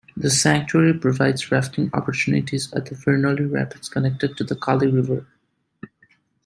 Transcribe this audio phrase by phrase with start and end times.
[0.17, 5.27] The sanctuary provides rafting opportunities at the Virnoli Rapids connected to the Kali River.